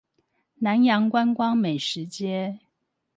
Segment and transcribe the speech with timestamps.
[0.55, 2.57] 南洋觀光美食街